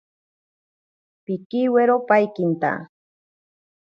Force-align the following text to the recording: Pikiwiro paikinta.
Pikiwiro 1.25 1.95
paikinta. 2.07 2.71